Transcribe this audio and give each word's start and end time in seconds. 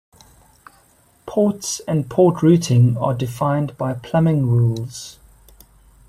Ports 1.27 1.79
and 1.87 2.09
port 2.09 2.41
routing 2.41 2.97
are 2.97 3.13
defined 3.13 3.77
by 3.77 3.93
plumbing 3.93 4.47
rules. 4.47 5.19